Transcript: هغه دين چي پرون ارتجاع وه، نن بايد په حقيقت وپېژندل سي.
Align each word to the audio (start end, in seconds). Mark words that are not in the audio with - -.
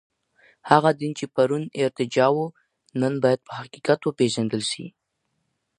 هغه 0.69 0.89
دين 0.99 1.11
چي 1.19 1.25
پرون 1.35 1.63
ارتجاع 1.83 2.29
وه، 2.35 2.47
نن 2.99 3.13
بايد 3.23 3.39
په 3.47 3.51
حقيقت 3.59 3.99
وپېژندل 4.03 4.61
سي. 4.71 4.85